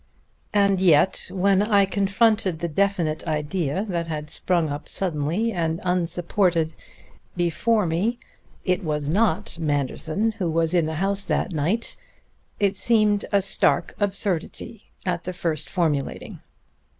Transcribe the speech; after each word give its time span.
And 0.55 0.81
yet 0.81 1.27
when 1.29 1.61
I 1.61 1.85
confronted 1.85 2.57
the 2.57 2.67
definite 2.67 3.27
idea 3.27 3.85
that 3.87 4.07
had 4.07 4.31
sprung 4.31 4.67
up 4.69 4.87
suddenly 4.89 5.51
and 5.51 5.79
unsupported 5.83 6.73
before 7.37 7.85
me, 7.85 8.17
It 8.65 8.83
was 8.83 9.07
not 9.07 9.59
Manderson 9.59 10.31
who 10.39 10.49
was 10.49 10.73
in 10.73 10.87
the 10.87 10.95
house 10.95 11.23
that 11.25 11.53
night 11.53 11.97
it 12.59 12.75
seemed 12.75 13.25
a 13.31 13.43
stark 13.43 13.93
absurdity 13.99 14.89
at 15.05 15.25
the 15.25 15.33
first 15.33 15.69
formulating. 15.69 16.39